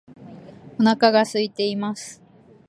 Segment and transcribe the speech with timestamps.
[0.79, 2.23] お腹が空いています